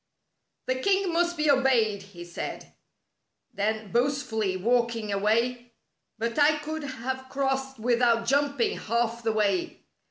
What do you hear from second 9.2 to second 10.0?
the way.